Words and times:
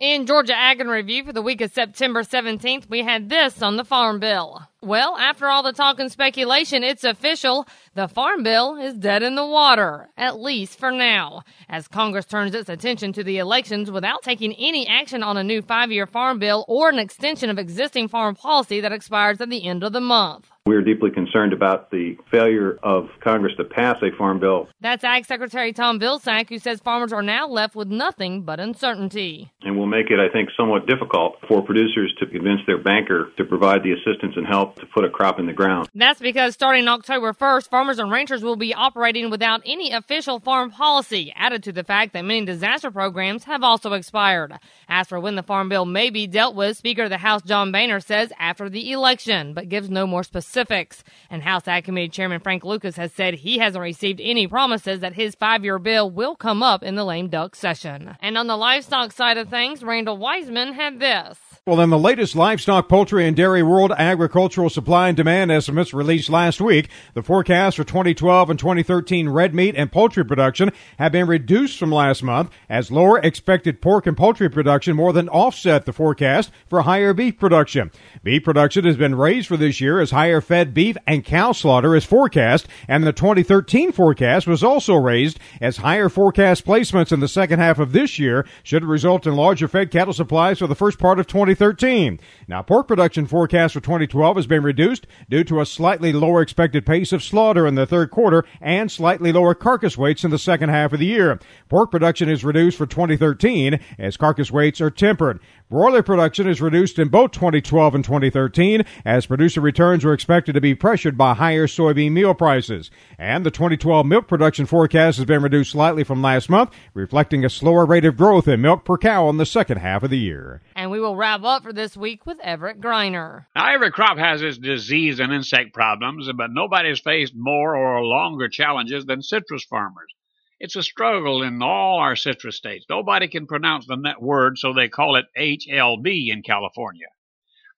In 0.00 0.24
Georgia 0.24 0.56
Ag 0.56 0.80
in 0.80 0.88
Review 0.88 1.24
for 1.24 1.34
the 1.34 1.42
week 1.42 1.60
of 1.60 1.74
September 1.74 2.22
17th, 2.22 2.88
we 2.88 3.02
had 3.02 3.28
this 3.28 3.60
on 3.60 3.76
the 3.76 3.84
Farm 3.84 4.18
Bill. 4.18 4.62
Well, 4.82 5.18
after 5.18 5.46
all 5.46 5.62
the 5.62 5.74
talk 5.74 6.00
and 6.00 6.10
speculation, 6.10 6.82
it's 6.82 7.04
official. 7.04 7.68
The 7.94 8.08
Farm 8.08 8.42
Bill 8.42 8.78
is 8.78 8.94
dead 8.94 9.22
in 9.22 9.34
the 9.34 9.44
water, 9.44 10.08
at 10.16 10.40
least 10.40 10.78
for 10.78 10.90
now, 10.90 11.42
as 11.68 11.86
Congress 11.86 12.24
turns 12.24 12.54
its 12.54 12.70
attention 12.70 13.12
to 13.12 13.22
the 13.22 13.36
elections 13.36 13.90
without 13.90 14.22
taking 14.22 14.54
any 14.54 14.88
action 14.88 15.22
on 15.22 15.36
a 15.36 15.44
new 15.44 15.60
five 15.60 15.92
year 15.92 16.06
farm 16.06 16.38
bill 16.38 16.64
or 16.66 16.88
an 16.88 16.98
extension 16.98 17.50
of 17.50 17.58
existing 17.58 18.08
farm 18.08 18.34
policy 18.34 18.80
that 18.80 18.90
expires 18.90 19.38
at 19.42 19.50
the 19.50 19.66
end 19.66 19.84
of 19.84 19.92
the 19.92 20.00
month. 20.00 20.50
We 20.66 20.76
are 20.76 20.82
deeply 20.82 21.10
concerned 21.10 21.52
about 21.52 21.90
the 21.90 22.16
failure 22.30 22.78
of 22.82 23.08
Congress 23.24 23.54
to 23.56 23.64
pass 23.64 23.96
a 24.02 24.16
farm 24.16 24.38
bill. 24.40 24.68
That's 24.80 25.02
Ag 25.02 25.24
Secretary 25.24 25.72
Tom 25.72 25.98
Vilsack, 25.98 26.48
who 26.48 26.58
says 26.58 26.80
farmers 26.80 27.12
are 27.12 27.22
now 27.22 27.48
left 27.48 27.74
with 27.74 27.88
nothing 27.88 28.42
but 28.42 28.60
uncertainty. 28.60 29.50
And 29.62 29.76
will 29.76 29.86
make 29.86 30.10
it, 30.10 30.20
I 30.20 30.30
think, 30.32 30.50
somewhat 30.56 30.86
difficult 30.86 31.38
for 31.48 31.62
producers 31.62 32.14
to 32.20 32.26
convince 32.26 32.60
their 32.66 32.78
banker 32.78 33.30
to 33.38 33.44
provide 33.44 33.82
the 33.82 33.92
assistance 33.92 34.34
and 34.36 34.46
help 34.46 34.69
to 34.76 34.86
put 34.86 35.04
a 35.04 35.10
crop 35.10 35.38
in 35.38 35.46
the 35.46 35.52
ground. 35.52 35.88
That's 35.94 36.20
because 36.20 36.54
starting 36.54 36.88
October 36.88 37.32
1st, 37.32 37.68
farmers 37.68 37.98
and 37.98 38.10
ranchers 38.10 38.42
will 38.42 38.56
be 38.56 38.74
operating 38.74 39.30
without 39.30 39.62
any 39.64 39.92
official 39.92 40.40
farm 40.40 40.70
policy, 40.70 41.32
added 41.36 41.62
to 41.64 41.72
the 41.72 41.84
fact 41.84 42.12
that 42.12 42.24
many 42.24 42.44
disaster 42.44 42.90
programs 42.90 43.44
have 43.44 43.62
also 43.62 43.92
expired. 43.92 44.54
As 44.88 45.08
for 45.08 45.20
when 45.20 45.36
the 45.36 45.42
farm 45.42 45.68
bill 45.68 45.86
may 45.86 46.10
be 46.10 46.26
dealt 46.26 46.54
with, 46.54 46.76
Speaker 46.76 47.04
of 47.04 47.10
the 47.10 47.18
House 47.18 47.42
John 47.42 47.72
Boehner 47.72 48.00
says 48.00 48.32
after 48.38 48.68
the 48.68 48.92
election, 48.92 49.54
but 49.54 49.68
gives 49.68 49.90
no 49.90 50.06
more 50.06 50.22
specifics 50.22 50.40
specifics. 50.40 51.04
And 51.30 51.42
House 51.42 51.68
Ag 51.68 51.84
Committee 51.84 52.08
Chairman 52.08 52.40
Frank 52.40 52.64
Lucas 52.64 52.96
has 52.96 53.12
said 53.12 53.34
he 53.34 53.58
hasn't 53.58 53.82
received 53.82 54.20
any 54.20 54.46
promises 54.46 55.00
that 55.00 55.14
his 55.14 55.34
five 55.34 55.64
year 55.64 55.78
bill 55.78 56.10
will 56.10 56.36
come 56.36 56.62
up 56.62 56.82
in 56.82 56.94
the 56.94 57.04
lame 57.04 57.28
duck 57.28 57.54
session. 57.54 58.16
And 58.20 58.36
on 58.36 58.46
the 58.46 58.56
livestock 58.56 59.12
side 59.12 59.38
of 59.38 59.48
things, 59.48 59.82
Randall 59.82 60.16
Wiseman 60.16 60.72
had 60.72 60.98
this. 60.98 61.38
Well, 61.70 61.82
in 61.82 61.90
the 61.90 61.98
latest 62.00 62.34
livestock, 62.34 62.88
poultry, 62.88 63.28
and 63.28 63.36
dairy 63.36 63.62
world 63.62 63.92
agricultural 63.96 64.70
supply 64.70 65.06
and 65.06 65.16
demand 65.16 65.52
estimates 65.52 65.94
released 65.94 66.28
last 66.28 66.60
week, 66.60 66.88
the 67.14 67.22
forecasts 67.22 67.76
for 67.76 67.84
2012 67.84 68.50
and 68.50 68.58
2013 68.58 69.28
red 69.28 69.54
meat 69.54 69.76
and 69.76 69.92
poultry 69.92 70.24
production 70.24 70.72
have 70.98 71.12
been 71.12 71.28
reduced 71.28 71.78
from 71.78 71.92
last 71.92 72.24
month 72.24 72.50
as 72.68 72.90
lower 72.90 73.20
expected 73.20 73.80
pork 73.80 74.08
and 74.08 74.16
poultry 74.16 74.50
production 74.50 74.96
more 74.96 75.12
than 75.12 75.28
offset 75.28 75.86
the 75.86 75.92
forecast 75.92 76.50
for 76.66 76.82
higher 76.82 77.14
beef 77.14 77.38
production. 77.38 77.92
Beef 78.24 78.42
production 78.42 78.84
has 78.84 78.96
been 78.96 79.14
raised 79.14 79.46
for 79.46 79.56
this 79.56 79.80
year 79.80 80.00
as 80.00 80.10
higher 80.10 80.40
fed 80.40 80.74
beef 80.74 80.96
and 81.06 81.24
cow 81.24 81.52
slaughter 81.52 81.94
is 81.94 82.04
forecast, 82.04 82.66
and 82.88 83.04
the 83.04 83.12
2013 83.12 83.92
forecast 83.92 84.48
was 84.48 84.64
also 84.64 84.96
raised 84.96 85.38
as 85.60 85.76
higher 85.76 86.08
forecast 86.08 86.66
placements 86.66 87.12
in 87.12 87.20
the 87.20 87.28
second 87.28 87.60
half 87.60 87.78
of 87.78 87.92
this 87.92 88.18
year 88.18 88.44
should 88.64 88.84
result 88.84 89.24
in 89.24 89.36
larger 89.36 89.68
fed 89.68 89.92
cattle 89.92 90.12
supplies 90.12 90.58
for 90.58 90.66
the 90.66 90.74
first 90.74 90.98
part 90.98 91.20
of 91.20 91.28
20 91.28 91.59
2013. 91.60 92.18
Now, 92.48 92.62
pork 92.62 92.88
production 92.88 93.26
forecast 93.26 93.74
for 93.74 93.80
2012 93.80 94.36
has 94.36 94.46
been 94.46 94.62
reduced 94.62 95.06
due 95.28 95.44
to 95.44 95.60
a 95.60 95.66
slightly 95.66 96.10
lower 96.10 96.40
expected 96.40 96.86
pace 96.86 97.12
of 97.12 97.22
slaughter 97.22 97.66
in 97.66 97.74
the 97.74 97.86
third 97.86 98.10
quarter 98.10 98.46
and 98.62 98.90
slightly 98.90 99.30
lower 99.30 99.54
carcass 99.54 99.98
weights 99.98 100.24
in 100.24 100.30
the 100.30 100.38
second 100.38 100.70
half 100.70 100.94
of 100.94 100.98
the 100.98 101.06
year. 101.06 101.38
Pork 101.68 101.90
production 101.90 102.30
is 102.30 102.44
reduced 102.44 102.78
for 102.78 102.86
2013 102.86 103.78
as 103.98 104.16
carcass 104.16 104.50
weights 104.50 104.80
are 104.80 104.90
tempered. 104.90 105.38
Broiler 105.68 106.02
production 106.02 106.48
is 106.48 106.60
reduced 106.60 106.98
in 106.98 107.08
both 107.08 107.30
2012 107.30 107.94
and 107.94 108.04
2013 108.04 108.84
as 109.04 109.26
producer 109.26 109.60
returns 109.60 110.04
are 110.04 110.12
expected 110.12 110.54
to 110.54 110.60
be 110.60 110.74
pressured 110.74 111.16
by 111.16 111.34
higher 111.34 111.68
soybean 111.68 112.10
meal 112.10 112.34
prices. 112.34 112.90
And 113.18 113.46
the 113.46 113.52
2012 113.52 114.04
milk 114.04 114.26
production 114.26 114.66
forecast 114.66 115.18
has 115.18 115.26
been 115.26 115.42
reduced 115.42 115.72
slightly 115.72 116.02
from 116.02 116.22
last 116.22 116.50
month, 116.50 116.72
reflecting 116.92 117.44
a 117.44 117.50
slower 117.50 117.86
rate 117.86 118.04
of 118.04 118.16
growth 118.16 118.48
in 118.48 118.62
milk 118.62 118.84
per 118.84 118.98
cow 118.98 119.28
in 119.28 119.36
the 119.36 119.46
second 119.46 119.78
half 119.78 120.02
of 120.02 120.10
the 120.10 120.18
year. 120.18 120.60
And 120.90 120.98
we 120.98 121.06
will 121.06 121.14
wrap 121.14 121.44
up 121.44 121.62
for 121.62 121.72
this 121.72 121.96
week 121.96 122.26
with 122.26 122.40
Everett 122.40 122.80
Griner. 122.80 123.46
Now, 123.54 123.72
every 123.72 123.92
crop 123.92 124.18
has 124.18 124.42
its 124.42 124.58
disease 124.58 125.20
and 125.20 125.32
insect 125.32 125.72
problems, 125.72 126.28
but 126.36 126.50
nobody's 126.50 126.98
faced 126.98 127.32
more 127.36 127.76
or 127.76 128.04
longer 128.04 128.48
challenges 128.48 129.06
than 129.06 129.22
citrus 129.22 129.62
farmers. 129.62 130.12
It's 130.58 130.74
a 130.74 130.82
struggle 130.82 131.44
in 131.44 131.62
all 131.62 132.00
our 132.00 132.16
citrus 132.16 132.56
states. 132.56 132.86
Nobody 132.90 133.28
can 133.28 133.46
pronounce 133.46 133.86
the 133.86 133.94
net 133.94 134.20
word, 134.20 134.58
so 134.58 134.72
they 134.72 134.88
call 134.88 135.14
it 135.14 135.26
HLB 135.38 136.26
in 136.26 136.42
California. 136.42 137.06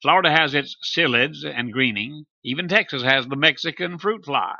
Florida 0.00 0.30
has 0.30 0.54
its 0.54 0.78
psyllids 0.82 1.44
and 1.44 1.70
greening. 1.70 2.24
Even 2.42 2.66
Texas 2.66 3.02
has 3.02 3.26
the 3.26 3.36
Mexican 3.36 3.98
fruit 3.98 4.24
fly. 4.24 4.54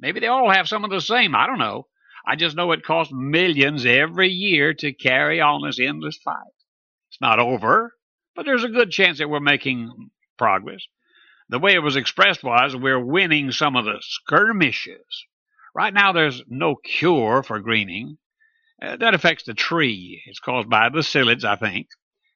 Maybe 0.00 0.18
they 0.18 0.26
all 0.26 0.50
have 0.50 0.66
some 0.66 0.82
of 0.82 0.90
the 0.90 1.00
same. 1.00 1.36
I 1.36 1.46
don't 1.46 1.60
know. 1.60 1.86
I 2.26 2.34
just 2.34 2.56
know 2.56 2.72
it 2.72 2.82
costs 2.82 3.12
millions 3.14 3.86
every 3.86 4.30
year 4.30 4.74
to 4.74 4.92
carry 4.92 5.40
on 5.40 5.64
this 5.64 5.78
endless 5.78 6.16
fight. 6.16 6.55
It's 7.16 7.22
not 7.22 7.38
over, 7.38 7.94
but 8.34 8.44
there's 8.44 8.64
a 8.64 8.68
good 8.68 8.90
chance 8.90 9.16
that 9.18 9.30
we're 9.30 9.40
making 9.40 10.10
progress. 10.36 10.82
The 11.48 11.58
way 11.58 11.72
it 11.72 11.82
was 11.82 11.96
expressed 11.96 12.44
was 12.44 12.76
we're 12.76 13.02
winning 13.02 13.52
some 13.52 13.74
of 13.74 13.86
the 13.86 13.96
skirmishes. 14.02 15.24
Right 15.74 15.94
now, 15.94 16.12
there's 16.12 16.42
no 16.46 16.74
cure 16.74 17.42
for 17.42 17.58
greening. 17.60 18.18
Uh, 18.82 18.96
that 18.96 19.14
affects 19.14 19.44
the 19.44 19.54
tree. 19.54 20.22
It's 20.26 20.40
caused 20.40 20.68
by 20.68 20.90
the 20.90 20.98
psyllids, 20.98 21.42
I 21.42 21.56
think, 21.56 21.86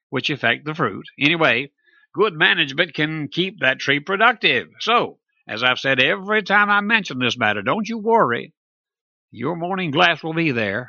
which 0.08 0.30
affect 0.30 0.64
the 0.64 0.74
fruit. 0.74 1.04
Anyway, 1.18 1.72
good 2.14 2.32
management 2.32 2.94
can 2.94 3.28
keep 3.28 3.60
that 3.60 3.80
tree 3.80 4.00
productive. 4.00 4.68
So, 4.78 5.18
as 5.46 5.62
I've 5.62 5.78
said 5.78 6.00
every 6.00 6.42
time 6.42 6.70
I 6.70 6.80
mention 6.80 7.18
this 7.18 7.36
matter, 7.36 7.60
don't 7.60 7.86
you 7.86 7.98
worry. 7.98 8.54
Your 9.30 9.56
morning 9.56 9.90
glass 9.90 10.22
will 10.22 10.32
be 10.32 10.52
there. 10.52 10.88